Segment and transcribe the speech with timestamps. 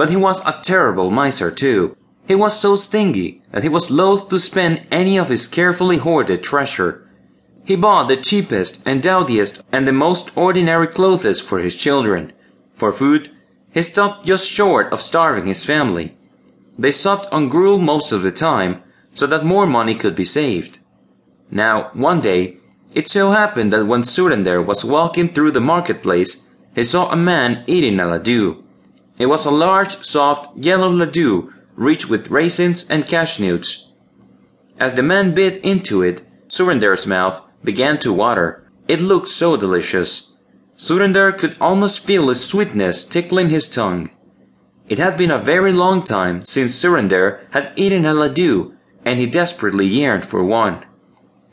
[0.00, 1.94] But he was a terrible miser too.
[2.26, 6.42] He was so stingy that he was loath to spend any of his carefully hoarded
[6.42, 7.06] treasure.
[7.66, 12.32] He bought the cheapest and dowdiest and the most ordinary clothes for his children.
[12.76, 13.30] For food,
[13.74, 16.16] he stopped just short of starving his family.
[16.78, 18.82] They supped on gruel most of the time,
[19.12, 20.78] so that more money could be saved.
[21.50, 22.56] Now, one day,
[22.94, 27.64] it so happened that when Surender was walking through the marketplace, he saw a man
[27.66, 28.59] eating a laddu.
[29.20, 33.92] It was a large, soft, yellow laddu, rich with raisins and cashews.
[34.78, 38.64] As the man bit into it, Surinder's mouth began to water.
[38.88, 40.38] It looked so delicious.
[40.74, 44.08] Surinder could almost feel the sweetness tickling his tongue.
[44.88, 49.26] It had been a very long time since Surinder had eaten a laddu, and he
[49.26, 50.82] desperately yearned for one.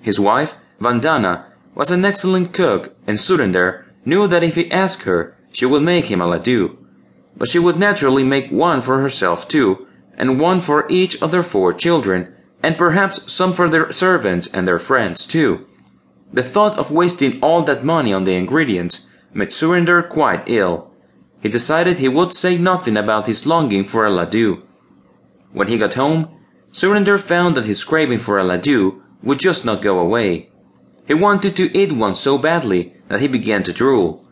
[0.01, 1.43] His wife, Vandana,
[1.75, 6.05] was an excellent cook, and Surinder knew that if he asked her, she would make
[6.05, 6.77] him a laddu.
[7.37, 9.87] But she would naturally make one for herself too,
[10.17, 14.67] and one for each of their four children, and perhaps some for their servants and
[14.67, 15.67] their friends too.
[16.33, 20.91] The thought of wasting all that money on the ingredients made Surender quite ill.
[21.39, 24.63] He decided he would say nothing about his longing for a laddu.
[25.53, 26.29] When he got home,
[26.71, 30.49] Surender found that his craving for a laddu would just not go away.
[31.07, 34.26] He wanted to eat one so badly that he began to drool.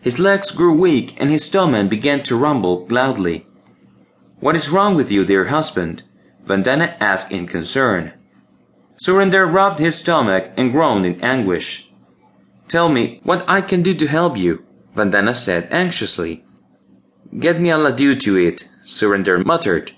[0.00, 3.46] His legs grew weak and his stomach began to rumble loudly.
[4.40, 6.02] What is wrong with you, dear husband?
[6.46, 8.12] Vandana asked in concern.
[8.96, 11.90] Surender rubbed his stomach and groaned in anguish.
[12.68, 16.44] Tell me what I can do to help you, Vandana said anxiously.
[17.38, 19.92] Get me a laddu to eat, Surender muttered.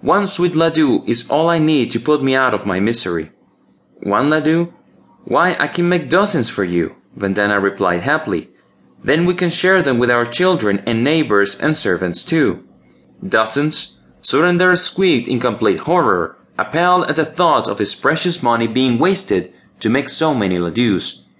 [0.00, 3.30] One sweet laddu is all I need to put me out of my misery.
[4.02, 4.72] One laddu?
[5.24, 8.50] Why, I can make dozens for you, Vandana replied happily.
[9.04, 12.66] Then we can share them with our children and neighbors and servants too.
[13.26, 13.98] Dozens?
[14.20, 19.52] Surender squeaked in complete horror, appalled at the thought of his precious money being wasted
[19.80, 21.21] to make so many laddus.